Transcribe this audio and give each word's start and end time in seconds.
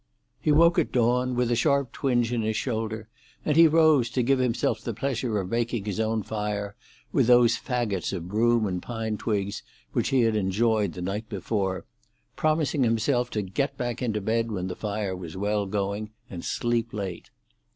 He 0.39 0.51
woke 0.51 0.79
at 0.79 0.91
dawn 0.91 1.35
with 1.35 1.51
a 1.51 1.55
sharp 1.55 1.91
twinge 1.91 2.33
in 2.33 2.41
his 2.41 2.57
shoulder, 2.57 3.07
and 3.45 3.55
he 3.55 3.67
rose 3.67 4.09
to 4.09 4.23
give 4.23 4.39
himself 4.39 4.81
the 4.81 4.95
pleasure 4.95 5.39
of 5.39 5.51
making 5.51 5.85
his 5.85 5.99
own 5.99 6.23
fire 6.23 6.75
with 7.11 7.27
those 7.27 7.55
fagots 7.55 8.11
of 8.11 8.27
broom 8.27 8.65
and 8.65 8.81
pine 8.81 9.15
twigs 9.17 9.61
which 9.93 10.09
he 10.09 10.21
had 10.21 10.35
enjoyed 10.35 10.93
the 10.93 11.03
night 11.03 11.29
before, 11.29 11.85
promising 12.35 12.81
himself 12.81 13.29
to 13.29 13.43
get 13.43 13.77
back 13.77 14.01
into 14.01 14.21
bed 14.21 14.51
when 14.51 14.69
the 14.69 14.75
fire 14.75 15.15
was 15.15 15.37
well 15.37 15.67
going, 15.67 16.09
and 16.31 16.43
sleep 16.43 16.93
late. 16.93 17.29